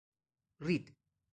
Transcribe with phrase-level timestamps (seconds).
[0.61, 0.85] رید